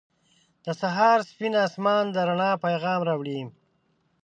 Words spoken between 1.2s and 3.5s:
سپین آسمان د رڼا پیغام راوړي.